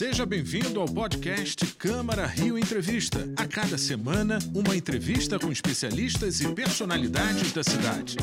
Seja 0.00 0.24
bem-vindo 0.24 0.80
ao 0.80 0.86
podcast 0.86 1.74
Câmara 1.74 2.24
Rio 2.24 2.58
Entrevista. 2.58 3.18
A 3.36 3.46
cada 3.46 3.76
semana, 3.76 4.38
uma 4.54 4.74
entrevista 4.74 5.38
com 5.38 5.52
especialistas 5.52 6.40
e 6.40 6.54
personalidades 6.54 7.52
da 7.52 7.62
cidade. 7.62 8.16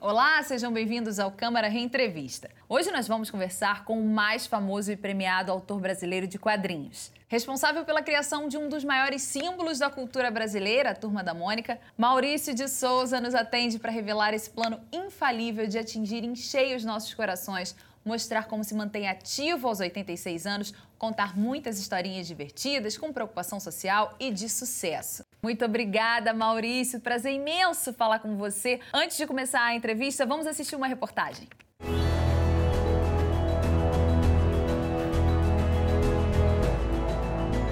Olá, 0.00 0.42
sejam 0.42 0.72
bem-vindos 0.72 1.18
ao 1.18 1.30
Câmara 1.30 1.68
Reentrevista. 1.68 2.48
Hoje 2.66 2.90
nós 2.90 3.06
vamos 3.06 3.30
conversar 3.30 3.84
com 3.84 4.00
o 4.00 4.08
mais 4.08 4.46
famoso 4.46 4.90
e 4.90 4.96
premiado 4.96 5.52
autor 5.52 5.80
brasileiro 5.80 6.26
de 6.26 6.38
quadrinhos. 6.38 7.12
Responsável 7.28 7.84
pela 7.84 8.00
criação 8.00 8.48
de 8.48 8.56
um 8.56 8.66
dos 8.66 8.82
maiores 8.82 9.20
símbolos 9.20 9.80
da 9.80 9.90
cultura 9.90 10.30
brasileira, 10.30 10.92
a 10.92 10.94
Turma 10.94 11.22
da 11.22 11.34
Mônica, 11.34 11.78
Maurício 11.98 12.54
de 12.54 12.68
Souza 12.68 13.20
nos 13.20 13.34
atende 13.34 13.78
para 13.78 13.92
revelar 13.92 14.32
esse 14.32 14.48
plano 14.48 14.80
infalível 14.90 15.66
de 15.66 15.76
atingir 15.76 16.24
em 16.24 16.34
cheio 16.34 16.74
os 16.74 16.86
nossos 16.86 17.12
corações 17.12 17.76
mostrar 18.06 18.46
como 18.46 18.62
se 18.62 18.74
mantém 18.74 19.08
ativo 19.08 19.66
aos 19.66 19.80
86 19.80 20.46
anos, 20.46 20.72
contar 20.96 21.36
muitas 21.36 21.78
historinhas 21.78 22.26
divertidas, 22.26 22.96
com 22.96 23.12
preocupação 23.12 23.58
social 23.58 24.14
e 24.20 24.30
de 24.30 24.48
sucesso. 24.48 25.24
Muito 25.42 25.64
obrigada, 25.64 26.32
Maurício. 26.32 27.00
Prazer 27.00 27.32
imenso 27.32 27.92
falar 27.92 28.20
com 28.20 28.36
você. 28.36 28.80
Antes 28.94 29.16
de 29.16 29.26
começar 29.26 29.62
a 29.62 29.74
entrevista, 29.74 30.24
vamos 30.24 30.46
assistir 30.46 30.76
uma 30.76 30.86
reportagem. 30.86 31.48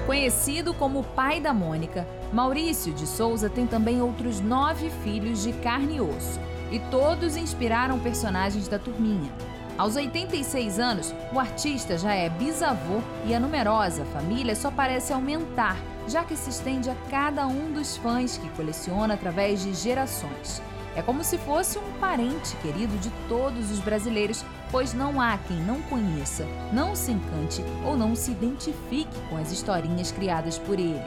Conhecido 0.05 0.73
como 0.73 0.99
o 0.99 1.03
pai 1.03 1.41
da 1.41 1.53
Mônica, 1.53 2.07
Maurício 2.31 2.93
de 2.93 3.07
Souza 3.07 3.49
tem 3.49 3.65
também 3.65 4.01
outros 4.01 4.39
nove 4.39 4.89
filhos 5.03 5.43
de 5.43 5.51
carne 5.53 5.97
e 5.97 6.01
osso. 6.01 6.39
E 6.71 6.79
todos 6.91 7.35
inspiraram 7.35 7.99
personagens 7.99 8.67
da 8.67 8.77
turminha. 8.77 9.31
Aos 9.77 9.97
86 9.97 10.79
anos, 10.79 11.13
o 11.33 11.39
artista 11.39 11.97
já 11.97 12.13
é 12.13 12.29
bisavô 12.29 13.01
e 13.25 13.35
a 13.35 13.39
numerosa 13.41 14.05
família 14.05 14.55
só 14.55 14.71
parece 14.71 15.11
aumentar, 15.11 15.75
já 16.07 16.23
que 16.23 16.37
se 16.37 16.49
estende 16.49 16.89
a 16.89 16.95
cada 17.09 17.45
um 17.45 17.73
dos 17.73 17.97
fãs 17.97 18.37
que 18.37 18.47
coleciona 18.51 19.15
através 19.15 19.61
de 19.61 19.73
gerações. 19.73 20.61
É 20.95 21.01
como 21.01 21.25
se 21.25 21.37
fosse 21.37 21.77
um 21.77 21.91
parente 21.99 22.55
querido 22.61 22.97
de 22.99 23.09
todos 23.27 23.69
os 23.69 23.79
brasileiros, 23.79 24.45
pois 24.71 24.93
não 24.93 25.19
há 25.19 25.37
quem 25.45 25.57
não 25.57 25.81
conheça, 25.81 26.47
não 26.71 26.95
se 26.95 27.11
encante 27.11 27.61
ou 27.85 27.97
não 27.97 28.15
se 28.15 28.31
identifique 28.31 29.19
com 29.29 29.35
as 29.35 29.51
historinhas 29.51 30.09
criadas 30.09 30.57
por 30.57 30.79
ele. 30.79 31.03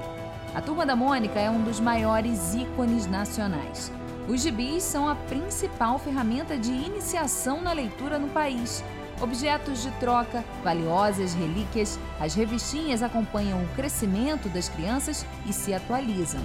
A 0.55 0.61
Turma 0.61 0.85
da 0.85 0.95
Mônica 0.95 1.41
é 1.41 1.49
um 1.49 1.63
dos 1.63 1.81
maiores 1.81 2.55
ícones 2.55 3.07
nacionais. 3.07 3.91
Os 4.29 4.43
gibis 4.43 4.83
são 4.83 5.09
a 5.09 5.15
principal 5.15 5.99
ferramenta 5.99 6.59
de 6.59 6.71
iniciação 6.71 7.63
na 7.63 7.73
leitura 7.73 8.19
no 8.19 8.29
país. 8.29 8.85
Objetos 9.23 9.83
de 9.83 9.91
troca, 9.93 10.45
valiosas 10.63 11.33
relíquias, 11.33 11.99
as 12.21 12.35
revistinhas 12.35 13.03
acompanham 13.03 13.63
o 13.63 13.69
crescimento 13.69 14.51
das 14.51 14.69
crianças 14.69 15.25
e 15.47 15.53
se 15.53 15.73
atualizam. 15.73 16.43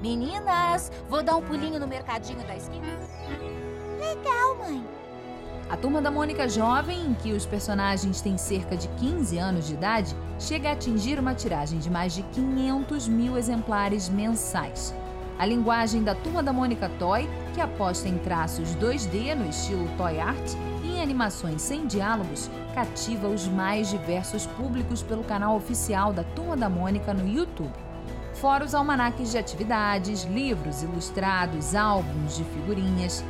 Meninas, 0.00 0.92
vou 1.08 1.24
dar 1.24 1.34
um 1.34 1.42
pulinho 1.42 1.80
no 1.80 1.88
mercadinho 1.88 2.46
da 2.46 2.56
esquina. 2.56 2.86
Legal, 3.98 4.58
mãe. 4.58 4.86
A 5.68 5.76
turma 5.76 6.00
da 6.00 6.10
Mônica 6.10 6.48
Jovem, 6.48 7.04
em 7.04 7.14
que 7.14 7.32
os 7.32 7.44
personagens 7.44 8.20
têm 8.20 8.38
cerca 8.38 8.76
de 8.76 8.86
15 8.88 9.38
anos 9.38 9.66
de 9.66 9.74
idade, 9.74 10.14
chega 10.38 10.68
a 10.68 10.72
atingir 10.72 11.18
uma 11.18 11.34
tiragem 11.34 11.80
de 11.80 11.90
mais 11.90 12.14
de 12.14 12.22
500 12.22 13.08
mil 13.08 13.36
exemplares 13.36 14.08
mensais. 14.08 14.94
A 15.42 15.44
linguagem 15.44 16.04
da 16.04 16.14
Turma 16.14 16.40
da 16.40 16.52
Mônica 16.52 16.88
Toy, 17.00 17.28
que 17.52 17.60
aposta 17.60 18.08
em 18.08 18.16
traços 18.16 18.76
2D 18.76 19.34
no 19.34 19.50
estilo 19.50 19.88
Toy 19.96 20.20
Art 20.20 20.52
e 20.84 20.92
em 20.92 21.02
animações 21.02 21.62
sem 21.62 21.84
diálogos, 21.84 22.48
cativa 22.72 23.26
os 23.26 23.48
mais 23.48 23.90
diversos 23.90 24.46
públicos 24.46 25.02
pelo 25.02 25.24
canal 25.24 25.56
oficial 25.56 26.12
da 26.12 26.22
Turma 26.22 26.56
da 26.56 26.68
Mônica 26.68 27.12
no 27.12 27.26
YouTube. 27.26 27.74
Fora 28.34 28.64
os 28.64 28.72
almanaques 28.72 29.32
de 29.32 29.38
atividades, 29.38 30.22
livros 30.22 30.84
ilustrados, 30.84 31.74
álbuns 31.74 32.36
de 32.36 32.44
figurinhas. 32.44 33.24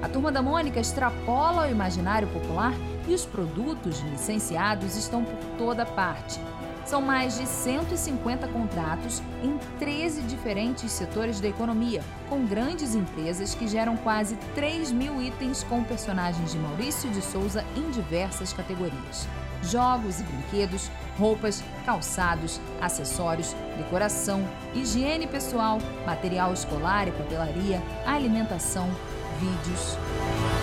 A 0.00 0.08
Turma 0.08 0.32
da 0.32 0.40
Mônica 0.40 0.80
extrapola 0.80 1.66
o 1.66 1.70
imaginário 1.70 2.28
popular 2.28 2.72
e 3.06 3.12
os 3.12 3.26
produtos 3.26 4.00
licenciados 4.10 4.96
estão 4.96 5.22
por 5.22 5.38
toda 5.58 5.84
parte 5.84 6.40
são 6.88 7.02
mais 7.02 7.38
de 7.38 7.46
150 7.46 8.48
contratos 8.48 9.22
em 9.42 9.58
13 9.78 10.22
diferentes 10.22 10.90
setores 10.90 11.38
da 11.38 11.46
economia, 11.46 12.02
com 12.30 12.46
grandes 12.46 12.94
empresas 12.94 13.54
que 13.54 13.68
geram 13.68 13.94
quase 13.94 14.36
3 14.54 14.90
mil 14.90 15.20
itens 15.22 15.62
com 15.62 15.84
personagens 15.84 16.52
de 16.52 16.58
Maurício 16.58 17.10
de 17.10 17.20
Souza 17.20 17.62
em 17.76 17.90
diversas 17.90 18.54
categorias. 18.54 19.28
Jogos 19.62 20.20
e 20.20 20.22
brinquedos, 20.22 20.90
roupas, 21.18 21.62
calçados, 21.84 22.58
acessórios, 22.80 23.54
decoração, 23.76 24.48
higiene 24.74 25.26
pessoal, 25.26 25.78
material 26.06 26.54
escolar 26.54 27.06
e 27.06 27.12
papelaria, 27.12 27.82
alimentação, 28.06 28.88
vídeos. 29.38 30.57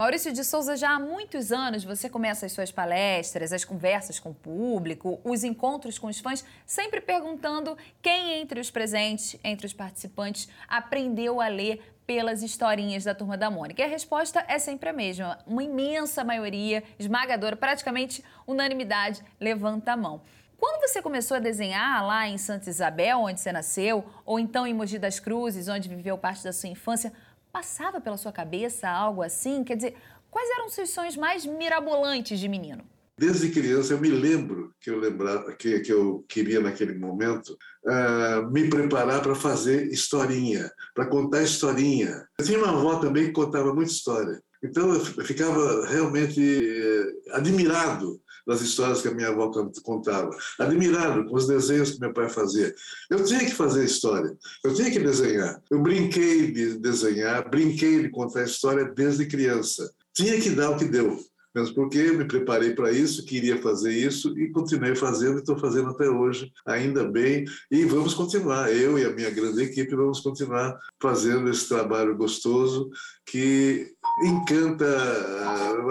Maurício 0.00 0.32
de 0.32 0.42
Souza, 0.44 0.78
já 0.78 0.92
há 0.92 0.98
muitos 0.98 1.52
anos 1.52 1.84
você 1.84 2.08
começa 2.08 2.46
as 2.46 2.52
suas 2.52 2.72
palestras, 2.72 3.52
as 3.52 3.66
conversas 3.66 4.18
com 4.18 4.30
o 4.30 4.34
público, 4.34 5.20
os 5.22 5.44
encontros 5.44 5.98
com 5.98 6.06
os 6.06 6.18
fãs, 6.18 6.42
sempre 6.64 7.02
perguntando 7.02 7.76
quem 8.00 8.40
entre 8.40 8.58
os 8.58 8.70
presentes, 8.70 9.38
entre 9.44 9.66
os 9.66 9.74
participantes, 9.74 10.48
aprendeu 10.66 11.38
a 11.38 11.48
ler 11.48 11.82
pelas 12.06 12.42
historinhas 12.42 13.04
da 13.04 13.14
Turma 13.14 13.36
da 13.36 13.50
Mônica. 13.50 13.82
E 13.82 13.84
a 13.84 13.88
resposta 13.88 14.42
é 14.48 14.58
sempre 14.58 14.88
a 14.88 14.92
mesma. 14.94 15.38
Uma 15.46 15.62
imensa 15.62 16.24
maioria, 16.24 16.82
esmagadora, 16.98 17.54
praticamente 17.54 18.24
unanimidade, 18.46 19.22
levanta 19.38 19.92
a 19.92 19.98
mão. 19.98 20.22
Quando 20.60 20.80
você 20.80 21.00
começou 21.00 21.38
a 21.38 21.40
desenhar 21.40 22.06
lá 22.06 22.28
em 22.28 22.36
Santa 22.36 22.68
Isabel, 22.68 23.20
onde 23.20 23.40
você 23.40 23.50
nasceu, 23.50 24.04
ou 24.26 24.38
então 24.38 24.66
em 24.66 24.74
Mogi 24.74 24.98
das 24.98 25.18
Cruzes, 25.18 25.68
onde 25.68 25.88
viveu 25.88 26.18
parte 26.18 26.44
da 26.44 26.52
sua 26.52 26.68
infância, 26.68 27.12
Passava 27.52 28.00
pela 28.00 28.16
sua 28.16 28.32
cabeça 28.32 28.88
algo 28.88 29.22
assim? 29.22 29.64
Quer 29.64 29.76
dizer, 29.76 29.96
quais 30.30 30.48
eram 30.50 30.66
os 30.66 30.74
seus 30.74 30.90
sonhos 30.90 31.16
mais 31.16 31.44
mirabolantes 31.44 32.38
de 32.38 32.48
menino? 32.48 32.84
Desde 33.18 33.50
criança 33.50 33.92
eu 33.92 34.00
me 34.00 34.08
lembro 34.08 34.72
que 34.80 34.88
eu 34.88 34.98
lembrava 34.98 35.52
que, 35.52 35.80
que 35.80 35.92
eu 35.92 36.24
queria 36.26 36.58
naquele 36.60 36.94
momento 36.94 37.50
uh, 37.84 38.50
me 38.50 38.70
preparar 38.70 39.20
para 39.20 39.34
fazer 39.34 39.88
historinha, 39.88 40.70
para 40.94 41.06
contar 41.06 41.42
historinha. 41.42 42.26
Eu 42.38 42.44
tinha 42.46 42.58
uma 42.58 42.70
avó 42.70 42.98
também 42.98 43.26
que 43.26 43.32
contava 43.32 43.74
muita 43.74 43.90
história. 43.90 44.40
Então 44.62 44.94
eu 44.94 45.00
ficava 45.24 45.86
realmente 45.86 46.40
uh, 46.40 47.36
admirado 47.36 48.18
das 48.50 48.62
histórias 48.62 49.00
que 49.00 49.06
a 49.06 49.14
minha 49.14 49.28
avó 49.28 49.48
contava, 49.84 50.36
admirado 50.58 51.24
com 51.24 51.36
os 51.36 51.46
desenhos 51.46 51.92
que 51.92 52.00
meu 52.00 52.12
pai 52.12 52.28
fazia. 52.28 52.74
Eu 53.08 53.22
tinha 53.24 53.38
que 53.38 53.54
fazer 53.54 53.84
história, 53.84 54.36
eu 54.64 54.74
tinha 54.74 54.90
que 54.90 54.98
desenhar. 54.98 55.62
Eu 55.70 55.80
brinquei 55.80 56.50
de 56.50 56.76
desenhar, 56.76 57.48
brinquei 57.48 58.02
de 58.02 58.10
contar 58.10 58.42
história 58.42 58.84
desde 58.84 59.26
criança. 59.26 59.88
Tinha 60.12 60.40
que 60.40 60.50
dar 60.50 60.70
o 60.70 60.76
que 60.76 60.84
deu 60.84 61.16
mesmo 61.54 61.74
porque 61.74 61.98
eu 61.98 62.16
me 62.16 62.24
preparei 62.24 62.74
para 62.74 62.92
isso, 62.92 63.24
queria 63.24 63.60
fazer 63.60 63.92
isso 63.92 64.38
e 64.38 64.50
continuei 64.50 64.94
fazendo 64.94 65.38
e 65.38 65.40
estou 65.40 65.58
fazendo 65.58 65.90
até 65.90 66.08
hoje, 66.08 66.52
ainda 66.64 67.04
bem. 67.04 67.44
E 67.70 67.84
vamos 67.84 68.14
continuar, 68.14 68.72
eu 68.72 68.96
e 68.96 69.04
a 69.04 69.10
minha 69.10 69.30
grande 69.30 69.62
equipe 69.62 69.96
vamos 69.96 70.20
continuar 70.20 70.78
fazendo 71.02 71.50
esse 71.50 71.68
trabalho 71.68 72.16
gostoso 72.16 72.88
que 73.26 73.92
encanta, 74.24 74.86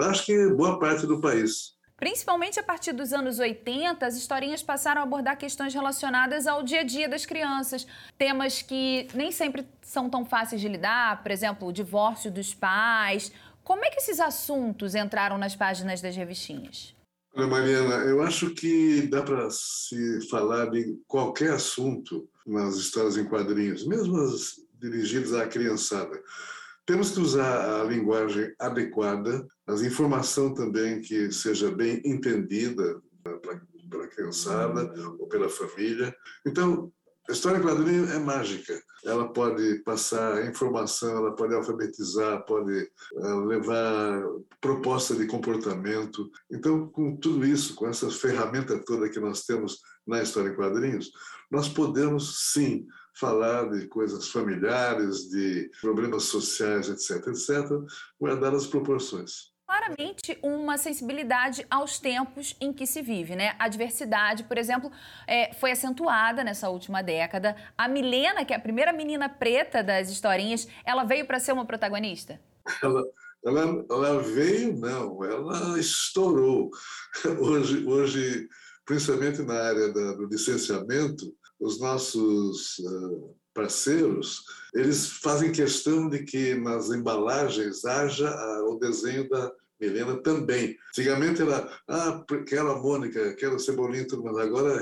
acho 0.08 0.24
que 0.24 0.48
boa 0.48 0.78
parte 0.78 1.06
do 1.06 1.20
país. 1.20 1.78
Principalmente 2.00 2.58
a 2.58 2.62
partir 2.62 2.94
dos 2.94 3.12
anos 3.12 3.38
80, 3.38 4.06
as 4.06 4.16
historinhas 4.16 4.62
passaram 4.62 5.02
a 5.02 5.04
abordar 5.04 5.36
questões 5.36 5.74
relacionadas 5.74 6.46
ao 6.46 6.62
dia 6.62 6.80
a 6.80 6.82
dia 6.82 7.06
das 7.06 7.26
crianças, 7.26 7.86
temas 8.16 8.62
que 8.62 9.06
nem 9.14 9.30
sempre 9.30 9.68
são 9.82 10.08
tão 10.08 10.24
fáceis 10.24 10.62
de 10.62 10.66
lidar, 10.66 11.22
por 11.22 11.30
exemplo, 11.30 11.68
o 11.68 11.72
divórcio 11.72 12.30
dos 12.30 12.54
pais. 12.54 13.30
Como 13.62 13.84
é 13.84 13.90
que 13.90 13.98
esses 13.98 14.18
assuntos 14.18 14.94
entraram 14.94 15.36
nas 15.36 15.54
páginas 15.54 16.00
das 16.00 16.16
revistinhas? 16.16 16.96
Olha, 17.34 17.46
Mariana, 17.46 17.96
eu 18.06 18.22
acho 18.22 18.54
que 18.54 19.02
dá 19.02 19.22
para 19.22 19.50
se 19.50 20.26
falar 20.30 20.70
de 20.70 20.98
qualquer 21.06 21.52
assunto 21.52 22.26
nas 22.46 22.76
histórias 22.76 23.18
em 23.18 23.26
quadrinhos, 23.26 23.86
mesmo 23.86 24.16
as 24.16 24.58
dirigidas 24.80 25.34
à 25.34 25.46
criançada. 25.46 26.18
Temos 26.90 27.12
que 27.12 27.20
usar 27.20 27.82
a 27.82 27.84
linguagem 27.84 28.52
adequada, 28.58 29.46
a 29.68 29.74
informação 29.74 30.52
também 30.52 31.00
que 31.00 31.30
seja 31.30 31.70
bem 31.70 32.02
entendida 32.04 33.00
pela 33.88 34.08
criançada 34.08 34.92
ou 35.20 35.28
pela 35.28 35.48
família. 35.48 36.12
Então, 36.44 36.92
a 37.28 37.32
história 37.32 37.58
em 37.58 37.62
quadrinho 37.62 38.10
é 38.10 38.18
mágica. 38.18 38.82
Ela 39.04 39.32
pode 39.32 39.84
passar 39.84 40.44
informação, 40.44 41.16
ela 41.16 41.36
pode 41.36 41.54
alfabetizar, 41.54 42.44
pode 42.44 42.76
eh, 42.80 43.34
levar 43.46 44.24
proposta 44.60 45.14
de 45.14 45.28
comportamento. 45.28 46.28
Então, 46.50 46.88
com 46.88 47.14
tudo 47.14 47.46
isso, 47.46 47.76
com 47.76 47.86
essa 47.86 48.10
ferramenta 48.10 48.84
toda 48.84 49.08
que 49.08 49.20
nós 49.20 49.46
temos 49.46 49.78
na 50.04 50.20
história 50.20 50.50
em 50.50 50.56
quadrinhos, 50.56 51.12
nós 51.52 51.68
podemos 51.68 52.50
sim 52.52 52.84
falar 53.20 53.68
de 53.70 53.86
coisas 53.86 54.28
familiares, 54.30 55.28
de 55.28 55.70
problemas 55.80 56.24
sociais, 56.24 56.88
etc., 56.88 57.28
etc., 57.28 57.70
guardadas 58.18 58.64
as 58.64 58.66
proporções. 58.66 59.50
claramente 59.66 60.36
uma 60.42 60.76
sensibilidade 60.76 61.64
aos 61.70 62.00
tempos 62.00 62.56
em 62.60 62.72
que 62.72 62.84
se 62.86 63.00
vive, 63.02 63.36
né? 63.36 63.54
A 63.56 63.68
diversidade, 63.68 64.42
por 64.44 64.58
exemplo, 64.58 64.90
é, 65.28 65.52
foi 65.54 65.70
acentuada 65.70 66.42
nessa 66.42 66.68
última 66.68 67.02
década. 67.02 67.54
A 67.78 67.86
Milena, 67.86 68.44
que 68.44 68.52
é 68.52 68.56
a 68.56 68.60
primeira 68.60 68.92
menina 68.92 69.28
preta 69.28 69.80
das 69.80 70.10
historinhas, 70.10 70.66
ela 70.84 71.04
veio 71.04 71.24
para 71.24 71.38
ser 71.38 71.52
uma 71.52 71.64
protagonista? 71.64 72.40
Ela, 72.82 73.04
ela, 73.46 73.86
ela 73.88 74.22
veio, 74.22 74.76
não, 74.76 75.24
ela 75.24 75.78
estourou. 75.78 76.70
Hoje, 77.38 77.86
hoje 77.86 78.48
principalmente 78.90 79.40
na 79.42 79.54
área 79.54 79.92
da, 79.92 80.14
do 80.14 80.26
licenciamento, 80.26 81.32
os 81.60 81.78
nossos 81.78 82.78
uh, 82.78 83.36
parceiros, 83.54 84.42
eles 84.74 85.06
fazem 85.06 85.52
questão 85.52 86.08
de 86.08 86.24
que 86.24 86.54
nas 86.54 86.90
embalagens 86.90 87.84
haja 87.84 88.30
o 88.64 88.78
desenho 88.78 89.28
da 89.28 89.52
Milena 89.80 90.16
também. 90.22 90.76
Antigamente 90.88 91.42
era, 91.42 91.68
ah, 91.88 92.24
quero 92.46 92.70
a 92.70 92.80
Mônica, 92.80 93.36
o 93.54 93.58
Cebolinha, 93.58 94.06
tudo, 94.06 94.22
mas 94.24 94.36
agora 94.36 94.80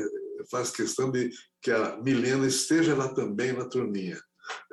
faz 0.51 0.71
questão 0.71 1.11
de 1.11 1.31
que 1.63 1.71
a 1.71 1.97
Milena 1.99 2.47
esteja 2.47 2.97
lá 2.97 3.09
também 3.09 3.53
na 3.53 3.65
turminha. 3.65 4.21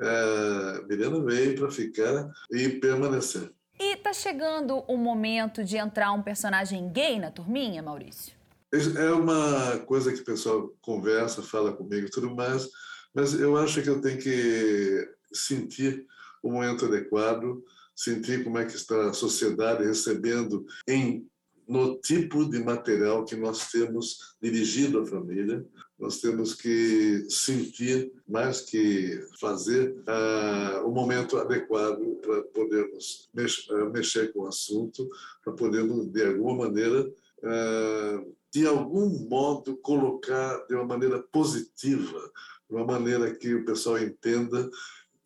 É, 0.00 0.82
Milena 0.88 1.22
veio 1.24 1.56
para 1.56 1.70
ficar 1.70 2.30
e 2.50 2.68
permanecer. 2.68 3.52
E 3.78 3.94
está 3.94 4.12
chegando 4.12 4.78
o 4.88 4.96
momento 4.96 5.62
de 5.62 5.76
entrar 5.76 6.12
um 6.12 6.22
personagem 6.22 6.90
gay 6.90 7.18
na 7.18 7.30
turminha, 7.30 7.82
Maurício? 7.82 8.35
É 8.72 9.10
uma 9.12 9.78
coisa 9.80 10.12
que 10.12 10.20
o 10.20 10.24
pessoal 10.24 10.74
conversa, 10.80 11.42
fala 11.42 11.72
comigo 11.72 12.06
e 12.06 12.10
tudo 12.10 12.34
mais, 12.34 12.68
mas 13.14 13.32
eu 13.38 13.56
acho 13.56 13.80
que 13.80 13.88
eu 13.88 14.00
tenho 14.00 14.18
que 14.18 15.08
sentir 15.32 16.04
o 16.42 16.50
momento 16.50 16.86
adequado, 16.86 17.62
sentir 17.94 18.44
como 18.44 18.58
é 18.58 18.64
que 18.64 18.74
está 18.74 19.08
a 19.08 19.12
sociedade 19.12 19.84
recebendo 19.84 20.66
em 20.86 21.26
no 21.66 21.96
tipo 21.96 22.48
de 22.48 22.60
material 22.60 23.24
que 23.24 23.34
nós 23.34 23.70
temos 23.70 24.36
dirigido 24.40 25.00
à 25.00 25.06
família. 25.06 25.66
Nós 25.98 26.20
temos 26.20 26.54
que 26.54 27.26
sentir, 27.28 28.12
mais 28.28 28.60
que 28.60 29.20
fazer, 29.40 29.96
uh, 30.06 30.86
o 30.86 30.92
momento 30.92 31.38
adequado 31.38 32.20
para 32.22 32.42
podermos 32.42 33.28
mex 33.34 33.66
uh, 33.68 33.90
mexer 33.90 34.32
com 34.32 34.40
o 34.40 34.46
assunto, 34.46 35.08
para 35.42 35.54
podermos, 35.54 36.06
de 36.06 36.24
alguma 36.24 36.66
maneira, 36.66 37.02
uh, 37.02 38.36
de 38.56 38.66
algum 38.66 39.28
modo, 39.28 39.76
colocar 39.76 40.66
de 40.66 40.74
uma 40.74 40.86
maneira 40.86 41.22
positiva 41.30 42.32
de 42.68 42.74
uma 42.74 42.86
maneira 42.86 43.34
que 43.34 43.54
o 43.54 43.66
pessoal 43.66 43.98
entenda 43.98 44.70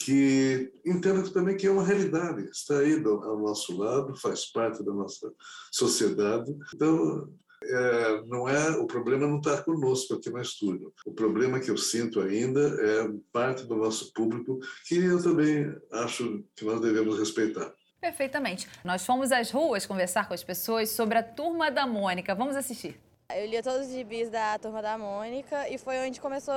que 0.01 0.73
entenda 0.85 1.23
também 1.31 1.57
que 1.57 1.67
é 1.67 1.71
uma 1.71 1.85
realidade, 1.85 2.49
está 2.51 2.79
aí 2.79 2.95
ao 3.05 3.39
nosso 3.39 3.77
lado, 3.79 4.17
faz 4.17 4.47
parte 4.47 4.83
da 4.83 4.93
nossa 4.93 5.33
sociedade. 5.71 6.53
Então, 6.75 7.33
é, 7.63 8.23
não 8.27 8.49
é 8.49 8.71
o 8.79 8.87
problema 8.87 9.29
não 9.29 9.39
está 9.39 9.63
conosco 9.63 10.15
aqui 10.15 10.29
no 10.29 10.41
estúdio. 10.41 10.93
O 11.07 11.13
problema 11.13 11.61
que 11.61 11.71
eu 11.71 11.77
sinto 11.77 12.21
ainda 12.21 12.61
é 12.61 13.09
parte 13.33 13.65
do 13.65 13.77
nosso 13.77 14.13
público 14.13 14.59
que 14.89 14.97
eu 14.97 15.23
também 15.23 15.73
acho 15.93 16.43
que 16.57 16.65
nós 16.65 16.81
devemos 16.81 17.17
respeitar. 17.17 17.73
Perfeitamente. 18.01 18.67
Nós 18.83 19.07
fomos 19.07 19.31
às 19.31 19.53
ruas 19.53 19.87
conversar 19.87 20.27
com 20.27 20.35
as 20.35 20.43
pessoas 20.43 20.89
sobre 20.89 21.19
a 21.19 21.23
turma 21.23 21.71
da 21.71 21.87
Mônica. 21.87 22.35
Vamos 22.35 22.57
assistir. 22.57 22.99
Eu 23.37 23.47
lia 23.47 23.63
todos 23.63 23.87
os 23.87 23.93
gibis 23.93 24.29
da 24.29 24.59
Turma 24.59 24.83
da 24.83 24.99
Mônica 24.99 25.69
e 25.69 25.79
foi 25.79 26.05
onde 26.05 26.21
começou 26.21 26.53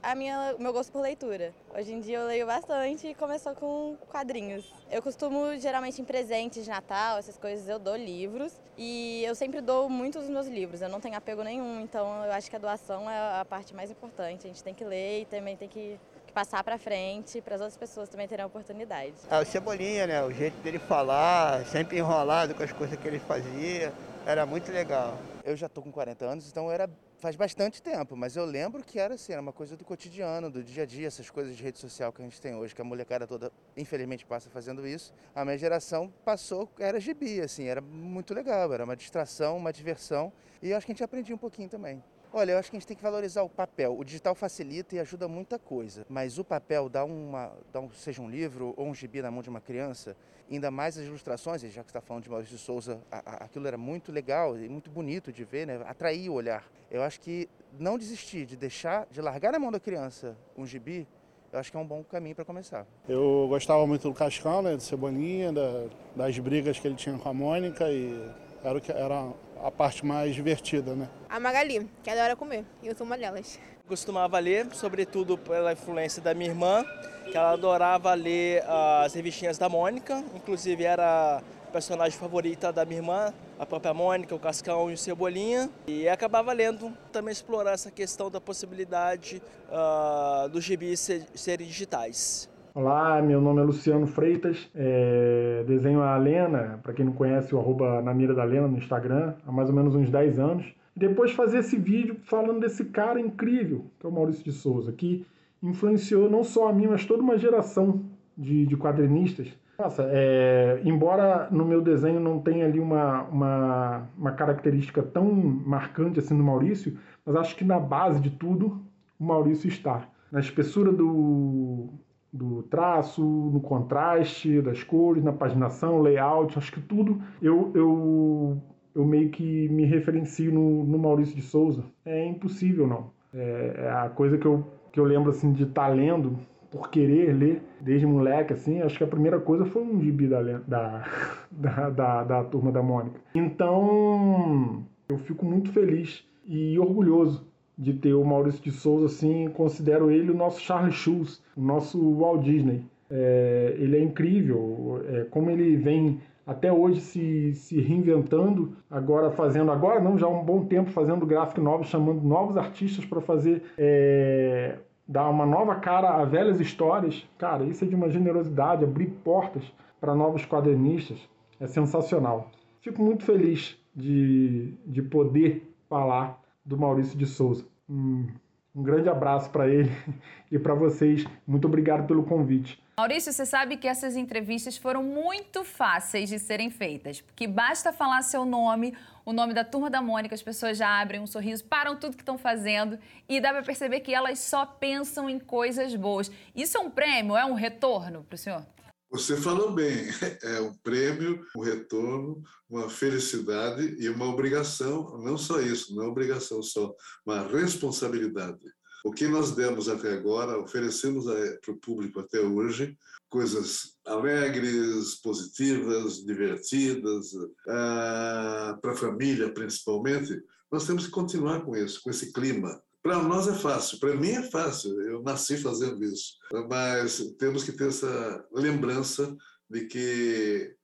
a 0.00 0.14
minha, 0.14 0.54
o 0.56 0.62
meu 0.62 0.72
gosto 0.72 0.92
por 0.92 1.00
leitura. 1.00 1.52
Hoje 1.76 1.92
em 1.92 2.00
dia 2.00 2.18
eu 2.18 2.26
leio 2.26 2.46
bastante 2.46 3.08
e 3.08 3.14
começou 3.14 3.54
com 3.54 3.96
quadrinhos. 4.08 4.72
Eu 4.88 5.02
costumo, 5.02 5.58
geralmente 5.58 6.00
em 6.00 6.04
presentes 6.04 6.64
de 6.64 6.70
Natal, 6.70 7.18
essas 7.18 7.36
coisas, 7.36 7.68
eu 7.68 7.78
dou 7.78 7.96
livros 7.96 8.52
e 8.78 9.24
eu 9.24 9.34
sempre 9.34 9.60
dou 9.60 9.88
muitos 9.88 10.22
dos 10.22 10.30
meus 10.30 10.46
livros. 10.46 10.80
Eu 10.80 10.88
não 10.88 11.00
tenho 11.00 11.16
apego 11.16 11.42
nenhum, 11.42 11.80
então 11.80 12.24
eu 12.24 12.32
acho 12.32 12.48
que 12.48 12.54
a 12.54 12.58
doação 12.58 13.10
é 13.10 13.40
a 13.40 13.44
parte 13.44 13.74
mais 13.74 13.90
importante. 13.90 14.46
A 14.46 14.48
gente 14.48 14.62
tem 14.62 14.74
que 14.74 14.84
ler 14.84 15.22
e 15.22 15.24
também 15.24 15.56
tem 15.56 15.68
que 15.68 15.98
passar 16.32 16.62
para 16.62 16.78
frente 16.78 17.40
para 17.40 17.56
as 17.56 17.60
outras 17.60 17.76
pessoas 17.76 18.08
também 18.08 18.28
terem 18.28 18.44
a 18.44 18.46
oportunidade. 18.46 19.14
É, 19.28 19.40
o 19.40 19.44
Cebolinha, 19.44 20.06
né? 20.06 20.22
O 20.22 20.30
jeito 20.30 20.54
dele 20.62 20.78
falar, 20.78 21.66
sempre 21.66 21.98
enrolado 21.98 22.54
com 22.54 22.62
as 22.62 22.70
coisas 22.70 22.96
que 22.98 23.08
ele 23.08 23.18
fazia, 23.18 23.92
era 24.24 24.46
muito 24.46 24.70
legal. 24.70 25.18
Eu 25.44 25.56
já 25.56 25.68
tô 25.68 25.82
com 25.82 25.90
40 25.90 26.24
anos, 26.24 26.48
então 26.48 26.70
era 26.70 26.88
faz 27.18 27.36
bastante 27.36 27.80
tempo, 27.80 28.16
mas 28.16 28.36
eu 28.36 28.44
lembro 28.44 28.82
que 28.82 28.98
era 28.98 29.14
assim, 29.14 29.32
era 29.32 29.40
uma 29.40 29.52
coisa 29.52 29.76
do 29.76 29.84
cotidiano, 29.84 30.50
do 30.50 30.62
dia 30.62 30.82
a 30.82 30.86
dia, 30.86 31.06
essas 31.06 31.30
coisas 31.30 31.56
de 31.56 31.62
rede 31.62 31.78
social 31.78 32.12
que 32.12 32.20
a 32.20 32.24
gente 32.24 32.40
tem 32.40 32.54
hoje, 32.54 32.74
que 32.74 32.80
a 32.80 32.84
molecada 32.84 33.26
toda, 33.26 33.52
infelizmente, 33.76 34.26
passa 34.26 34.50
fazendo 34.50 34.86
isso. 34.86 35.12
A 35.34 35.44
minha 35.44 35.56
geração 35.56 36.12
passou, 36.24 36.68
era 36.78 36.98
gibi, 36.98 37.40
assim, 37.40 37.64
era 37.64 37.80
muito 37.80 38.34
legal, 38.34 38.72
era 38.72 38.84
uma 38.84 38.96
distração, 38.96 39.56
uma 39.56 39.72
diversão, 39.72 40.32
e 40.60 40.70
eu 40.70 40.76
acho 40.76 40.84
que 40.84 40.92
a 40.92 40.94
gente 40.94 41.04
aprendia 41.04 41.34
um 41.34 41.38
pouquinho 41.38 41.68
também. 41.68 42.02
Olha, 42.34 42.52
eu 42.52 42.58
acho 42.58 42.70
que 42.70 42.76
a 42.76 42.80
gente 42.80 42.86
tem 42.86 42.96
que 42.96 43.02
valorizar 43.02 43.42
o 43.42 43.48
papel. 43.48 43.94
O 43.98 44.02
digital 44.02 44.34
facilita 44.34 44.96
e 44.96 44.98
ajuda 44.98 45.28
muita 45.28 45.58
coisa, 45.58 46.06
mas 46.08 46.38
o 46.38 46.44
papel 46.44 46.88
dá 46.88 47.04
uma, 47.04 47.52
dá 47.70 47.78
um, 47.78 47.90
seja 47.90 48.22
um 48.22 48.30
livro 48.30 48.72
ou 48.74 48.86
um 48.86 48.94
gibi 48.94 49.20
na 49.20 49.30
mão 49.30 49.42
de 49.42 49.50
uma 49.50 49.60
criança, 49.60 50.16
ainda 50.50 50.70
mais 50.70 50.96
as 50.96 51.04
ilustrações, 51.04 51.60
já 51.60 51.82
que 51.82 51.90
está 51.90 52.00
falando 52.00 52.22
de 52.22 52.30
Maurício 52.30 52.56
de 52.56 52.62
Souza, 52.62 53.02
a, 53.10 53.18
a, 53.18 53.44
aquilo 53.44 53.66
era 53.66 53.76
muito 53.76 54.10
legal 54.10 54.58
e 54.58 54.66
muito 54.66 54.90
bonito 54.90 55.30
de 55.30 55.44
ver, 55.44 55.66
né? 55.66 55.82
atrair 55.86 56.30
o 56.30 56.32
olhar. 56.32 56.64
Eu 56.90 57.02
acho 57.02 57.20
que 57.20 57.50
não 57.78 57.98
desistir, 57.98 58.46
de 58.46 58.56
deixar, 58.56 59.06
de 59.10 59.20
largar 59.20 59.52
na 59.52 59.58
mão 59.58 59.70
da 59.70 59.78
criança 59.78 60.34
um 60.56 60.64
gibi, 60.64 61.06
eu 61.52 61.58
acho 61.58 61.70
que 61.70 61.76
é 61.76 61.80
um 61.80 61.86
bom 61.86 62.02
caminho 62.02 62.34
para 62.34 62.46
começar. 62.46 62.86
Eu 63.06 63.46
gostava 63.50 63.86
muito 63.86 64.08
do 64.08 64.14
Cascão, 64.14 64.62
né, 64.62 64.74
do 64.74 64.82
Cebolinha, 64.82 65.52
da, 65.52 65.86
das 66.16 66.38
brigas 66.38 66.78
que 66.78 66.88
ele 66.88 66.96
tinha 66.96 67.18
com 67.18 67.28
a 67.28 67.34
Mônica 67.34 67.90
e 67.90 68.30
era, 68.64 68.78
o 68.78 68.80
que, 68.80 68.92
era 68.92 69.28
a 69.62 69.70
parte 69.70 70.04
mais 70.04 70.34
divertida, 70.34 70.94
né? 70.94 71.08
A 71.28 71.40
Magali, 71.40 71.88
que 72.02 72.10
adora 72.10 72.36
comer, 72.36 72.64
e 72.82 72.88
eu 72.88 72.96
sou 72.96 73.06
uma 73.06 73.18
delas. 73.18 73.58
Costumava 73.86 74.38
ler, 74.38 74.66
sobretudo 74.72 75.36
pela 75.36 75.72
influência 75.72 76.22
da 76.22 76.32
minha 76.34 76.50
irmã, 76.50 76.84
que 77.30 77.36
ela 77.36 77.52
adorava 77.52 78.14
ler 78.14 78.62
as 78.66 79.14
revistinhas 79.14 79.58
da 79.58 79.68
Mônica, 79.68 80.24
inclusive 80.34 80.84
era 80.84 81.38
a 81.38 81.70
personagem 81.72 82.18
favorita 82.18 82.72
da 82.72 82.84
minha 82.84 83.00
irmã, 83.00 83.34
a 83.58 83.66
própria 83.66 83.94
Mônica, 83.94 84.34
o 84.34 84.38
Cascão 84.38 84.90
e 84.90 84.94
o 84.94 84.98
Cebolinha. 84.98 85.70
E 85.86 86.08
acabava 86.08 86.52
lendo, 86.52 86.92
também 87.10 87.32
explorar 87.32 87.72
essa 87.72 87.90
questão 87.90 88.30
da 88.30 88.40
possibilidade 88.40 89.42
uh, 89.68 90.48
dos 90.48 90.64
gibis 90.64 91.00
ser, 91.00 91.26
serem 91.34 91.66
digitais. 91.66 92.48
Olá, 92.74 93.20
meu 93.20 93.38
nome 93.38 93.60
é 93.60 93.64
Luciano 93.64 94.06
Freitas, 94.06 94.70
é, 94.74 95.62
desenho 95.66 96.00
a 96.00 96.16
Lena, 96.16 96.80
para 96.82 96.94
quem 96.94 97.04
não 97.04 97.12
conhece 97.12 97.54
o 97.54 97.58
arroba 97.58 98.00
na 98.00 98.14
mira 98.14 98.32
da 98.32 98.44
Lena 98.44 98.66
no 98.66 98.78
Instagram, 98.78 99.34
há 99.46 99.52
mais 99.52 99.68
ou 99.68 99.74
menos 99.74 99.94
uns 99.94 100.08
10 100.08 100.38
anos. 100.38 100.74
Depois 100.96 101.32
fazer 101.32 101.58
esse 101.58 101.76
vídeo 101.76 102.16
falando 102.24 102.60
desse 102.60 102.86
cara 102.86 103.20
incrível, 103.20 103.84
que 104.00 104.06
é 104.06 104.08
o 104.08 104.12
Maurício 104.12 104.42
de 104.42 104.52
Souza, 104.52 104.90
que 104.90 105.26
influenciou 105.62 106.30
não 106.30 106.42
só 106.42 106.68
a 106.68 106.72
mim, 106.72 106.86
mas 106.86 107.04
toda 107.04 107.22
uma 107.22 107.36
geração 107.36 108.00
de, 108.38 108.64
de 108.64 108.74
quadrinistas. 108.74 109.48
Nossa, 109.78 110.08
é, 110.10 110.80
embora 110.82 111.48
no 111.50 111.66
meu 111.66 111.82
desenho 111.82 112.20
não 112.20 112.40
tenha 112.40 112.64
ali 112.64 112.80
uma, 112.80 113.24
uma, 113.24 114.08
uma 114.16 114.32
característica 114.32 115.02
tão 115.02 115.30
marcante 115.30 116.20
assim 116.20 116.34
do 116.34 116.42
Maurício, 116.42 116.96
mas 117.22 117.36
acho 117.36 117.54
que 117.54 117.64
na 117.64 117.78
base 117.78 118.18
de 118.18 118.30
tudo 118.30 118.80
o 119.20 119.24
Maurício 119.24 119.68
está. 119.68 120.08
Na 120.30 120.40
espessura 120.40 120.90
do, 120.90 121.90
do 122.32 122.62
traço, 122.62 123.22
no 123.22 123.60
contraste 123.60 124.62
das 124.62 124.82
cores, 124.82 125.22
na 125.22 125.32
paginação, 125.32 126.00
layout, 126.00 126.56
acho 126.56 126.72
que 126.72 126.80
tudo 126.80 127.20
eu, 127.42 127.70
eu, 127.74 128.62
eu 128.94 129.04
meio 129.04 129.28
que 129.28 129.68
me 129.68 129.84
referencio 129.84 130.52
no, 130.52 130.84
no 130.84 130.98
Maurício 130.98 131.36
de 131.36 131.42
Souza. 131.42 131.84
É 132.04 132.24
impossível, 132.24 132.86
não. 132.86 133.10
É, 133.34 133.74
é 133.84 133.90
a 133.90 134.08
coisa 134.08 134.38
que 134.38 134.46
eu, 134.46 134.66
que 134.90 134.98
eu 134.98 135.04
lembro 135.04 135.30
assim 135.30 135.52
de 135.52 135.64
estar 135.64 135.88
tá 135.88 135.94
lendo, 135.94 136.38
por 136.70 136.88
querer 136.88 137.34
ler 137.34 137.62
desde 137.82 138.06
moleque, 138.06 138.54
assim, 138.54 138.80
acho 138.80 138.96
que 138.96 139.04
a 139.04 139.08
primeira 139.08 139.38
coisa 139.38 139.66
foi 139.66 139.82
um 139.82 140.00
gibi 140.00 140.26
da, 140.26 140.42
da, 140.42 141.04
da, 141.52 141.90
da, 141.90 142.24
da 142.24 142.44
Turma 142.44 142.72
da 142.72 142.82
Mônica. 142.82 143.20
Então, 143.34 144.82
eu 145.06 145.18
fico 145.18 145.44
muito 145.44 145.70
feliz 145.70 146.26
e 146.46 146.78
orgulhoso 146.78 147.51
de 147.82 147.92
ter 147.94 148.14
o 148.14 148.24
Maurício 148.24 148.62
de 148.62 148.70
Souza, 148.70 149.06
assim, 149.06 149.48
considero 149.50 150.10
ele 150.10 150.30
o 150.30 150.36
nosso 150.36 150.60
Charles 150.60 150.94
Schulz, 150.94 151.42
o 151.56 151.60
nosso 151.60 151.98
Walt 152.16 152.42
Disney. 152.42 152.84
É, 153.10 153.74
ele 153.76 153.96
é 153.96 154.02
incrível, 154.02 155.02
é, 155.06 155.24
como 155.24 155.50
ele 155.50 155.76
vem 155.76 156.20
até 156.46 156.72
hoje 156.72 157.00
se, 157.00 157.54
se 157.54 157.80
reinventando, 157.80 158.76
agora 158.90 159.30
fazendo, 159.30 159.70
agora 159.70 160.00
não, 160.00 160.16
já 160.18 160.26
há 160.26 160.30
um 160.30 160.44
bom 160.44 160.64
tempo 160.64 160.90
fazendo 160.90 161.26
gráfico 161.26 161.60
novo, 161.60 161.84
chamando 161.84 162.22
novos 162.22 162.56
artistas 162.56 163.04
para 163.04 163.20
fazer, 163.20 163.62
é, 163.76 164.78
dar 165.06 165.28
uma 165.28 165.44
nova 165.44 165.74
cara 165.76 166.10
a 166.10 166.24
velhas 166.24 166.60
histórias. 166.60 167.26
Cara, 167.36 167.64
isso 167.64 167.84
é 167.84 167.88
de 167.88 167.94
uma 167.94 168.08
generosidade, 168.08 168.84
abrir 168.84 169.06
portas 169.24 169.64
para 170.00 170.14
novos 170.14 170.46
quadrinistas, 170.46 171.18
é 171.60 171.66
sensacional. 171.66 172.50
Fico 172.80 173.02
muito 173.02 173.24
feliz 173.24 173.76
de, 173.94 174.74
de 174.86 175.02
poder 175.02 175.68
falar 175.88 176.40
do 176.64 176.78
Maurício 176.78 177.18
de 177.18 177.26
Souza. 177.26 177.71
Um 177.88 178.28
Um 178.74 178.82
grande 178.82 179.06
abraço 179.06 179.50
para 179.50 179.68
ele 179.68 179.90
e 180.50 180.58
para 180.58 180.74
vocês. 180.74 181.26
Muito 181.46 181.66
obrigado 181.66 182.06
pelo 182.06 182.24
convite. 182.24 182.82
Maurício, 182.96 183.32
você 183.32 183.44
sabe 183.44 183.76
que 183.76 183.86
essas 183.86 184.16
entrevistas 184.16 184.76
foram 184.78 185.02
muito 185.02 185.62
fáceis 185.64 186.28
de 186.28 186.38
serem 186.38 186.70
feitas, 186.70 187.20
porque 187.20 187.46
basta 187.46 187.92
falar 187.92 188.22
seu 188.22 188.44
nome, 188.44 188.96
o 189.24 189.32
nome 189.32 189.52
da 189.52 189.64
turma 189.64 189.90
da 189.90 190.00
Mônica, 190.00 190.34
as 190.34 190.42
pessoas 190.42 190.78
já 190.78 191.00
abrem 191.00 191.20
um 191.20 191.26
sorriso, 191.26 191.64
param 191.64 191.96
tudo 191.96 192.16
que 192.16 192.22
estão 192.22 192.38
fazendo 192.38 192.98
e 193.28 193.40
dá 193.40 193.50
para 193.50 193.62
perceber 193.62 194.00
que 194.00 194.14
elas 194.14 194.38
só 194.38 194.64
pensam 194.64 195.28
em 195.28 195.38
coisas 195.38 195.94
boas. 195.94 196.30
Isso 196.54 196.78
é 196.78 196.80
um 196.80 196.90
prêmio, 196.90 197.36
é 197.36 197.44
um 197.44 197.54
retorno 197.54 198.24
para 198.24 198.34
o 198.34 198.38
senhor? 198.38 198.64
Você 199.12 199.36
falou 199.36 199.74
bem, 199.74 200.06
é 200.42 200.58
um 200.62 200.72
prêmio, 200.72 201.44
um 201.54 201.60
retorno, 201.60 202.42
uma 202.68 202.88
felicidade 202.88 203.94
e 203.98 204.08
uma 204.08 204.26
obrigação, 204.26 205.18
não 205.18 205.36
só 205.36 205.60
isso, 205.60 205.94
não 205.94 206.04
é 206.04 206.06
obrigação 206.06 206.62
só, 206.62 206.94
uma 207.26 207.46
responsabilidade. 207.46 208.64
O 209.04 209.12
que 209.12 209.28
nós 209.28 209.50
demos 209.50 209.86
até 209.86 210.14
agora, 210.14 210.58
oferecemos 210.58 211.26
para 211.60 211.74
o 211.74 211.76
público 211.76 212.20
até 212.20 212.40
hoje, 212.40 212.96
coisas 213.28 213.98
alegres, 214.06 215.16
positivas, 215.16 216.24
divertidas, 216.24 217.32
ah, 217.68 218.78
para 218.80 218.92
a 218.92 218.96
família 218.96 219.52
principalmente, 219.52 220.42
nós 220.70 220.86
temos 220.86 221.04
que 221.04 221.10
continuar 221.10 221.60
com 221.60 221.76
isso, 221.76 222.00
com 222.02 222.08
esse 222.08 222.32
clima 222.32 222.82
para 223.02 223.22
nós 223.22 223.48
é 223.48 223.54
fácil, 223.54 223.98
para 223.98 224.14
mim 224.14 224.30
é 224.30 224.42
fácil, 224.50 225.00
eu 225.02 225.22
nasci 225.22 225.56
fazendo 225.56 226.02
isso. 226.04 226.36
Mas 226.68 227.18
temos 227.38 227.64
que 227.64 227.72
ter 227.72 227.88
essa 227.88 228.46
lembrança 228.52 229.34
de 229.68 229.86
que 229.86 230.74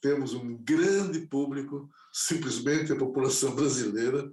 temos 0.00 0.34
um 0.34 0.56
grande 0.56 1.20
público, 1.28 1.88
simplesmente 2.12 2.92
a 2.92 2.96
população 2.96 3.54
brasileira, 3.54 4.28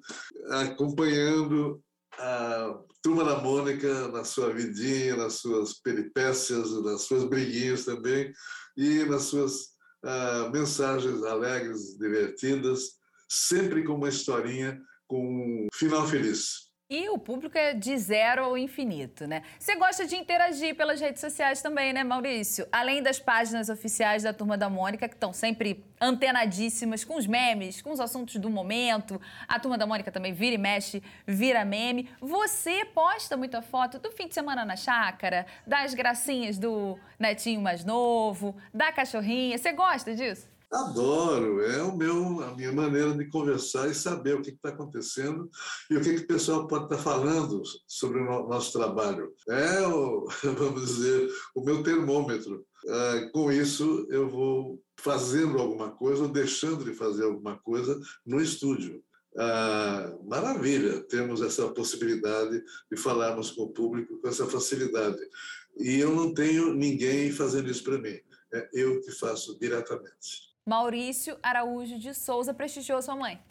acompanhando 0.50 1.82
a 2.18 2.80
Turma 3.02 3.24
da 3.24 3.38
Mônica 3.38 4.08
na 4.10 4.24
sua 4.24 4.52
vidinha, 4.52 5.16
nas 5.16 5.34
suas 5.34 5.74
peripécias, 5.74 6.72
nas 6.84 7.04
suas 7.04 7.24
briguinhas 7.24 7.86
também, 7.86 8.34
e 8.76 9.06
nas 9.06 9.24
suas 9.24 9.70
uh, 10.04 10.52
mensagens 10.52 11.24
alegres, 11.24 11.98
divertidas, 11.98 12.98
sempre 13.30 13.84
com 13.84 13.94
uma 13.94 14.10
historinha 14.10 14.82
com 15.08 15.24
um 15.24 15.68
final 15.74 16.08
feliz. 16.08 16.69
E 16.92 17.08
o 17.08 17.20
público 17.20 17.56
é 17.56 17.72
de 17.72 17.96
zero 18.00 18.44
ao 18.44 18.58
infinito, 18.58 19.28
né? 19.28 19.44
Você 19.60 19.76
gosta 19.76 20.08
de 20.08 20.16
interagir 20.16 20.76
pelas 20.76 21.00
redes 21.00 21.22
sociais 21.22 21.62
também, 21.62 21.94
né, 21.94 22.04
Maurício? 22.04 22.68
Além 22.72 23.04
das 23.04 23.20
páginas 23.20 23.70
oficiais 23.70 24.24
da 24.24 24.34
Turma 24.34 24.58
da 24.58 24.72
Mônica, 24.72 25.08
que 25.08 25.14
estão 25.14 25.32
sempre 25.32 25.86
antenadíssimas 26.02 27.04
com 27.04 27.16
os 27.16 27.28
memes, 27.28 27.80
com 27.80 27.92
os 27.92 28.00
assuntos 28.00 28.38
do 28.38 28.50
momento. 28.50 29.22
A 29.48 29.60
Turma 29.60 29.78
da 29.78 29.86
Mônica 29.86 30.12
também 30.12 30.34
vira 30.34 30.56
e 30.56 30.58
mexe, 30.58 31.04
vira 31.28 31.64
meme. 31.64 32.10
Você 32.20 32.84
posta 32.86 33.38
muita 33.38 33.62
foto 33.62 34.00
do 34.00 34.12
fim 34.12 34.28
de 34.28 34.34
semana 34.34 34.66
na 34.66 34.76
chácara, 34.76 35.46
das 35.68 35.94
gracinhas 35.94 36.58
do 36.58 36.98
netinho 37.20 37.62
mais 37.62 37.86
novo, 37.86 38.58
da 38.74 38.92
cachorrinha. 38.92 39.60
Você 39.60 39.72
gosta 39.74 40.16
disso? 40.16 40.50
Adoro, 40.72 41.62
é 41.64 41.82
o 41.82 41.98
meu, 41.98 42.42
a 42.44 42.56
minha 42.56 42.72
maneira 42.72 43.12
de 43.16 43.28
conversar 43.28 43.90
e 43.90 43.96
saber 43.96 44.36
o 44.36 44.42
que 44.42 44.52
está 44.52 44.70
acontecendo 44.70 45.50
e 45.90 45.98
o 45.98 46.02
que, 46.02 46.14
que 46.14 46.24
o 46.24 46.28
pessoal 46.28 46.68
pode 46.68 46.84
estar 46.84 46.98
tá 46.98 47.02
falando 47.02 47.64
sobre 47.88 48.20
o 48.20 48.48
nosso 48.48 48.72
trabalho. 48.74 49.34
É, 49.50 49.88
o, 49.88 50.28
vamos 50.58 50.86
dizer, 50.86 51.28
o 51.56 51.62
meu 51.62 51.82
termômetro. 51.82 52.64
É, 52.86 53.30
com 53.34 53.52
isso, 53.52 54.08
eu 54.12 54.30
vou 54.30 54.80
fazendo 55.00 55.58
alguma 55.58 55.90
coisa 55.90 56.24
ou 56.24 56.30
deixando 56.30 56.86
de 56.86 56.94
fazer 56.94 57.24
alguma 57.24 57.58
coisa 57.58 58.00
no 58.24 58.40
estúdio. 58.40 59.04
Ah, 59.38 60.18
maravilha, 60.26 61.02
temos 61.04 61.42
essa 61.42 61.68
possibilidade 61.70 62.64
de 62.92 62.98
falarmos 62.98 63.52
com 63.52 63.64
o 63.64 63.70
público 63.74 64.20
com 64.20 64.28
essa 64.28 64.46
facilidade. 64.46 65.20
E 65.78 66.00
eu 66.00 66.14
não 66.14 66.34
tenho 66.34 66.74
ninguém 66.74 67.32
fazendo 67.32 67.70
isso 67.70 67.84
para 67.84 67.98
mim, 67.98 68.20
é 68.54 68.70
eu 68.74 69.00
que 69.02 69.12
faço 69.12 69.58
diretamente. 69.60 70.49
Maurício 70.70 71.36
Araújo 71.42 71.98
de 71.98 72.14
Souza 72.14 72.54
prestigiou 72.54 73.02
sua 73.02 73.16
mãe. 73.16 73.42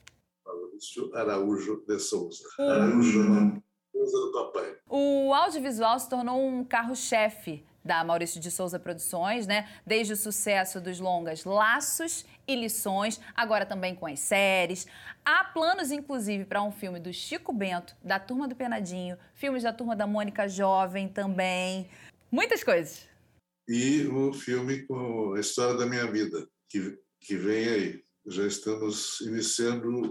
Maurício 0.47 1.13
Araújo 1.17 1.85
de 1.85 1.99
Souza. 1.99 2.45
Araújo 2.57 3.23
é 3.23 3.61
esposa 3.93 4.19
do 4.19 4.33
papai. 4.33 4.77
O 4.89 5.35
audiovisual 5.35 5.99
se 5.99 6.09
tornou 6.09 6.41
um 6.41 6.63
carro-chefe 6.63 7.67
da 7.85 8.05
Maurício 8.05 8.41
de 8.41 8.53
Souza 8.53 8.79
Produções, 8.79 9.49
né? 9.49 9.69
Desde 9.85 10.13
o 10.13 10.17
sucesso 10.17 10.81
dos 10.81 11.01
longas 11.01 11.43
Laços 11.43 12.25
e 12.47 12.55
Lições, 12.55 13.21
agora 13.35 13.67
também 13.67 13.97
com 13.97 14.07
as 14.07 14.21
séries. 14.21 14.87
Há 15.25 15.43
planos, 15.43 15.91
inclusive, 15.91 16.45
para 16.45 16.63
um 16.63 16.71
filme 16.71 17.01
do 17.01 17.13
Chico 17.13 17.53
Bento, 17.53 17.97
da 18.01 18.21
Turma 18.21 18.47
do 18.47 18.55
Penadinho, 18.55 19.19
filmes 19.35 19.65
da 19.65 19.73
Turma 19.73 19.97
da 19.97 20.07
Mônica 20.07 20.49
Jovem 20.49 21.09
também. 21.09 21.91
Muitas 22.31 22.63
coisas. 22.63 23.09
E 23.67 24.07
o 24.07 24.33
filme 24.33 24.87
com 24.87 25.35
a 25.35 25.41
história 25.41 25.77
da 25.77 25.85
minha 25.85 26.07
vida, 26.07 26.49
que 26.71 26.97
que 27.21 27.37
vem 27.37 27.69
aí. 27.69 28.05
Já 28.27 28.47
estamos 28.47 29.21
iniciando 29.23 30.11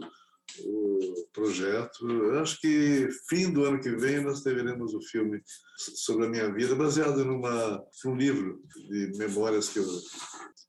o 0.60 1.28
projeto. 1.34 2.10
Eu 2.10 2.40
acho 2.40 2.60
que 2.60 3.10
fim 3.30 3.52
do 3.52 3.66
ano 3.66 3.80
que 3.80 3.92
vem 3.92 4.22
nós 4.22 4.42
teremos 4.42 4.94
o 4.94 5.02
filme 5.02 5.42
sobre 5.78 6.26
a 6.26 6.30
minha 6.30 6.52
vida, 6.52 6.76
baseado 6.76 7.24
numa, 7.24 7.84
num 8.04 8.16
livro 8.16 8.62
de 8.90 9.18
memórias 9.18 9.70
que 9.70 9.80
eu 9.80 9.88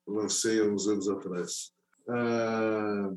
lancei 0.06 0.60
há 0.60 0.64
uns 0.64 0.86
anos 0.88 1.08
atrás. 1.08 1.72
Ah, 2.08 3.10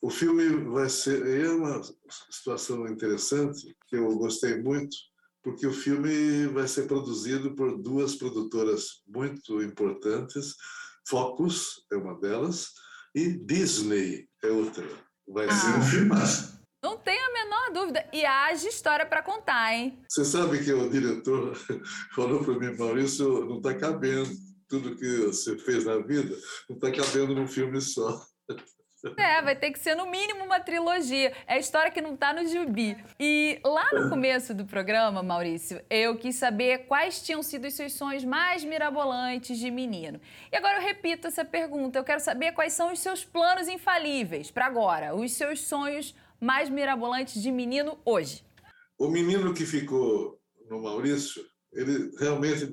o 0.00 0.10
filme 0.10 0.48
vai 0.70 0.88
ser 0.88 1.26
é 1.26 1.50
uma 1.50 1.80
situação 2.30 2.86
interessante 2.86 3.76
que 3.88 3.96
eu 3.96 4.08
gostei 4.16 4.60
muito, 4.62 4.96
porque 5.42 5.66
o 5.66 5.72
filme 5.72 6.46
vai 6.48 6.66
ser 6.66 6.86
produzido 6.86 7.54
por 7.54 7.80
duas 7.80 8.14
produtoras 8.16 9.02
muito 9.06 9.62
importantes 9.62 10.54
Focus 11.08 11.84
é 11.92 11.96
uma 11.96 12.18
delas 12.20 12.72
e 13.14 13.32
Disney 13.32 14.28
é 14.42 14.48
outra. 14.48 14.84
Vai 15.28 15.46
ah. 15.46 15.52
ser 15.52 15.78
um 15.78 15.82
filmaço. 15.82 16.56
Não 16.82 16.96
tenho 16.98 17.24
a 17.24 17.32
menor 17.32 17.72
dúvida. 17.72 18.08
E 18.12 18.24
haja 18.24 18.68
história 18.68 19.06
para 19.06 19.22
contar, 19.22 19.72
hein? 19.72 20.02
Você 20.08 20.24
sabe 20.24 20.64
que 20.64 20.72
o 20.72 20.90
diretor 20.90 21.56
falou 22.14 22.44
para 22.44 22.58
mim, 22.58 22.76
Maurício, 22.76 23.44
não 23.44 23.56
está 23.56 23.74
cabendo 23.74 24.30
tudo 24.68 24.96
que 24.96 25.18
você 25.26 25.56
fez 25.58 25.84
na 25.84 25.98
vida, 25.98 26.36
não 26.68 26.76
está 26.76 26.90
cabendo 26.90 27.34
num 27.34 27.46
filme 27.46 27.80
só. 27.80 28.24
É, 29.16 29.40
vai 29.42 29.54
ter 29.56 29.70
que 29.70 29.78
ser 29.78 29.94
no 29.94 30.06
mínimo 30.06 30.44
uma 30.44 30.60
trilogia. 30.60 31.32
É 31.46 31.54
a 31.54 31.58
história 31.58 31.90
que 31.90 32.00
não 32.00 32.14
está 32.14 32.32
no 32.32 32.46
gibi. 32.46 32.96
E 33.18 33.60
lá 33.64 33.88
no 33.92 34.08
começo 34.08 34.54
do 34.54 34.64
programa, 34.64 35.22
Maurício, 35.22 35.80
eu 35.90 36.16
quis 36.16 36.36
saber 36.36 36.86
quais 36.86 37.22
tinham 37.22 37.42
sido 37.42 37.66
os 37.66 37.74
seus 37.74 37.92
sonhos 37.92 38.24
mais 38.24 38.64
mirabolantes 38.64 39.58
de 39.58 39.70
menino. 39.70 40.20
E 40.50 40.56
agora 40.56 40.78
eu 40.78 40.82
repito 40.82 41.26
essa 41.26 41.44
pergunta. 41.44 41.98
Eu 41.98 42.04
quero 42.04 42.20
saber 42.20 42.52
quais 42.52 42.72
são 42.72 42.92
os 42.92 42.98
seus 42.98 43.24
planos 43.24 43.68
infalíveis 43.68 44.50
para 44.50 44.66
agora, 44.66 45.14
os 45.14 45.32
seus 45.32 45.60
sonhos 45.60 46.14
mais 46.40 46.68
mirabolantes 46.68 47.42
de 47.42 47.50
menino 47.50 47.98
hoje. 48.04 48.44
O 48.98 49.08
menino 49.08 49.52
que 49.52 49.66
ficou 49.66 50.38
no 50.68 50.82
Maurício, 50.82 51.42
ele 51.72 52.10
realmente 52.18 52.68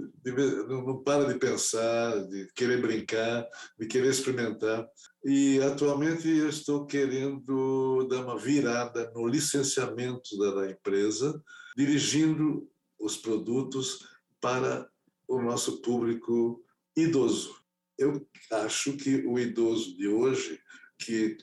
não 0.68 1.04
para 1.04 1.26
de 1.26 1.38
pensar, 1.38 2.18
de 2.28 2.48
querer 2.56 2.82
brincar, 2.82 3.46
de 3.78 3.88
querer 3.88 4.10
experimentar. 4.10 4.86
E 5.26 5.62
atualmente 5.62 6.28
estou 6.28 6.86
querendo 6.86 8.06
dar 8.10 8.26
uma 8.26 8.38
virada 8.38 9.10
no 9.16 9.26
licenciamento 9.26 10.38
da 10.38 10.70
empresa, 10.70 11.42
dirigindo 11.78 12.70
os 13.00 13.16
produtos 13.16 14.06
para 14.42 14.90
o 15.28 15.42
nosso 15.42 15.82
público 15.82 16.62
idoso. 16.96 17.56
Eu 17.98 18.28
acho 18.52 18.98
que 18.98 19.26
o 19.26 19.40
idoso 19.40 19.96
de 19.96 20.08
hoje, 20.08 20.60
que 21.00 21.38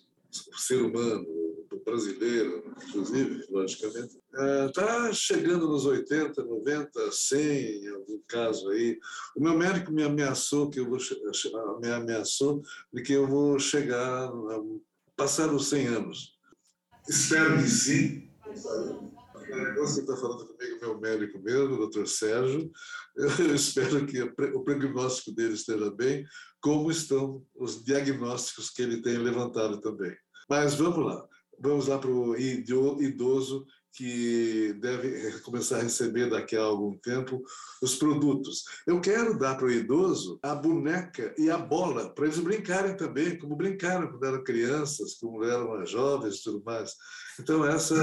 o 0.52 0.58
ser 0.58 0.82
humano, 0.82 1.25
brasileiro, 1.90 2.75
inclusive, 2.88 3.44
logicamente, 3.50 4.16
está 4.66 5.09
é, 5.09 5.12
chegando 5.12 5.68
nos 5.68 5.85
80, 5.85 6.42
90, 6.44 7.12
100, 7.12 7.85
em 7.85 7.88
algum 7.88 8.20
caso 8.28 8.68
aí. 8.70 8.99
O 9.37 9.42
meu 9.42 9.59
médico 9.59 9.92
me 9.92 10.02
ameaçou 10.02 10.70
que 10.70 10.78
eu 10.78 10.88
vou 10.88 10.99
me 11.80 11.90
ameaçou 11.90 12.62
de 12.92 13.02
que 13.02 13.12
eu 13.12 13.26
vou 13.26 13.59
chegar 13.59 14.28
a 14.28 14.61
passar 15.16 15.52
os 15.52 15.68
100 15.68 15.87
anos. 15.88 16.38
Espero 17.09 17.56
que 17.56 17.68
sim. 17.68 18.30
Você 19.78 20.00
está 20.02 20.16
falando 20.16 20.47
comigo, 20.47 20.78
meu 20.80 21.00
médico 21.00 21.40
mesmo, 21.40 21.76
doutor 21.76 22.06
Sérgio. 22.06 22.70
Eu 23.16 23.54
espero 23.54 24.06
que 24.06 24.23
o 24.23 24.62
prognóstico 24.62 25.32
dele 25.32 25.54
esteja 25.54 25.90
bem, 25.90 26.25
como 26.61 26.90
estão 26.90 27.44
os 27.54 27.82
diagnósticos 27.82 28.70
que 28.70 28.80
ele 28.80 29.02
tem 29.02 29.18
levantado 29.18 29.80
também. 29.80 30.16
Mas 30.49 30.75
vamos 30.75 31.04
lá. 31.04 31.26
Vamos 31.61 31.88
lá 31.88 31.99
para 31.99 32.11
o 32.11 32.37
idoso 32.37 33.67
que 33.93 34.73
deve 34.81 35.40
começar 35.43 35.79
a 35.79 35.83
receber 35.83 36.31
daqui 36.31 36.57
a 36.57 36.62
algum 36.62 36.97
tempo 36.99 37.43
os 37.83 37.97
produtos. 37.97 38.64
Eu 38.87 39.00
quero 39.00 39.38
dar 39.38 39.57
para 39.57 39.67
o 39.67 39.71
idoso 39.71 40.38
a 40.43 40.55
boneca 40.55 41.35
e 41.37 41.50
a 41.50 41.59
bola, 41.59 42.14
para 42.14 42.25
eles 42.25 42.38
brincarem 42.38 42.97
também, 42.97 43.38
como 43.38 43.57
brincaram 43.57 44.09
quando 44.09 44.25
eram 44.25 44.45
crianças, 44.45 45.14
como 45.14 45.45
eram 45.45 45.85
jovens 45.85 46.37
e 46.37 46.43
tudo 46.43 46.62
mais. 46.64 46.95
Então, 47.38 47.67
essa, 47.67 47.95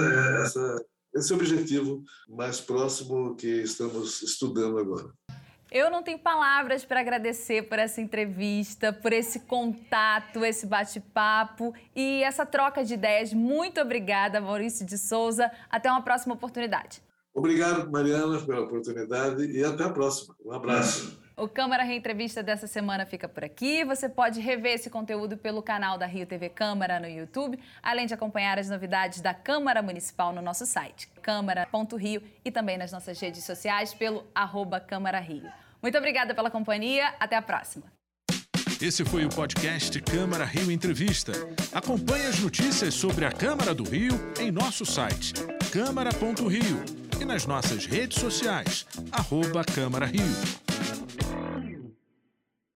essa 0.44 0.86
esse 1.18 1.32
é 1.32 1.36
o 1.36 1.40
objetivo 1.40 2.04
mais 2.30 2.62
próximo 2.62 3.36
que 3.36 3.48
estamos 3.48 4.22
estudando 4.22 4.78
agora. 4.78 5.12
Eu 5.72 5.92
não 5.92 6.02
tenho 6.02 6.18
palavras 6.18 6.86
para 6.86 7.02
agradecer 7.02 7.64
por 7.64 7.78
essa 7.78 8.00
entrevista, 8.00 8.94
por 8.94 9.12
esse 9.12 9.42
contato, 9.42 10.46
esse 10.46 10.66
bate-papo 10.66 11.74
e 11.96 12.24
essa 12.24 12.46
troca 12.46 12.86
de 12.86 12.94
ideias. 12.94 13.34
Muito 13.34 13.82
obrigada, 13.82 14.40
Maurício 14.40 14.86
de 14.86 14.98
Souza. 14.98 15.52
Até 15.70 15.92
uma 15.92 16.02
próxima 16.02 16.34
oportunidade. 16.36 17.02
Obrigado, 17.34 17.92
Mariana, 17.92 18.40
pela 18.40 18.62
oportunidade 18.62 19.46
e 19.46 19.64
até 19.64 19.84
a 19.84 19.90
próxima. 19.90 20.36
Um 20.44 20.54
abraço. 20.54 21.27
O 21.40 21.48
Câmara 21.48 21.84
Reentrevista 21.84 22.42
dessa 22.42 22.66
semana 22.66 23.06
fica 23.06 23.30
por 23.30 23.44
aqui. 23.44 23.86
Você 23.86 24.10
pode 24.10 24.42
rever 24.42 24.74
esse 24.74 24.90
conteúdo 24.90 25.38
pelo 25.38 25.62
canal 25.62 25.96
da 25.96 26.08
Rio 26.08 26.26
TV 26.26 26.50
Câmara 26.50 27.00
no 27.00 27.08
YouTube, 27.08 27.60
além 27.84 28.08
de 28.08 28.14
acompanhar 28.16 28.58
as 28.58 28.68
novidades 28.68 29.22
da 29.22 29.36
Câmara 29.36 29.84
Municipal 29.84 30.34
no 30.34 30.42
nosso 30.42 30.66
site, 30.66 31.08
câmara.rio 31.22 32.24
e 32.44 32.50
também 32.50 32.76
nas 32.76 32.92
nossas 32.92 33.20
redes 33.20 33.44
sociais 33.44 33.94
pelo 33.94 34.26
arroba 34.34 34.80
Câmara 34.80 35.20
Rio. 35.20 35.48
Muito 35.80 35.96
obrigada 35.96 36.34
pela 36.34 36.50
companhia. 36.50 37.14
Até 37.20 37.36
a 37.36 37.42
próxima. 37.44 37.86
Esse 38.82 39.06
foi 39.06 39.24
o 39.24 39.30
podcast 39.30 40.02
Câmara 40.02 40.44
Rio 40.44 40.72
Entrevista. 40.72 41.34
Acompanhe 41.72 42.26
as 42.26 42.40
notícias 42.40 42.96
sobre 42.96 43.26
a 43.26 43.32
Câmara 43.32 43.76
do 43.76 43.84
Rio 43.84 44.14
em 44.40 44.50
nosso 44.50 44.88
site, 44.88 45.34
câmara.rio 45.72 46.84
e 47.22 47.26
nas 47.26 47.46
nossas 47.46 47.86
redes 47.86 48.20
sociais, 48.20 48.88
arroba 49.12 49.64
Câmara 49.64 50.08
Rio. 50.08 50.67